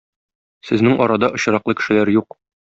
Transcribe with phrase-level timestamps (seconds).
[0.69, 2.43] Сезнең арада очраклы кешеләр юк.